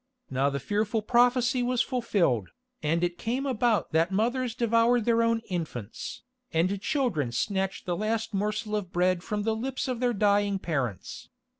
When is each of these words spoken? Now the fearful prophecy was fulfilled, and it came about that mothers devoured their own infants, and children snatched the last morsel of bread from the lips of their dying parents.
Now 0.31 0.49
the 0.49 0.59
fearful 0.59 1.03
prophecy 1.03 1.61
was 1.61 1.83
fulfilled, 1.83 2.49
and 2.81 3.03
it 3.03 3.19
came 3.19 3.45
about 3.45 3.91
that 3.91 4.11
mothers 4.11 4.55
devoured 4.55 5.05
their 5.05 5.21
own 5.21 5.41
infants, 5.47 6.23
and 6.51 6.81
children 6.81 7.31
snatched 7.31 7.85
the 7.85 7.95
last 7.95 8.33
morsel 8.33 8.75
of 8.75 8.91
bread 8.91 9.21
from 9.21 9.43
the 9.43 9.55
lips 9.55 9.87
of 9.87 9.99
their 9.99 10.13
dying 10.13 10.57
parents. 10.57 11.29